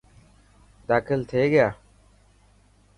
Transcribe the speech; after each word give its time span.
داخل 0.87 1.19
ٿي 1.29 1.41
گيا. 1.53 1.67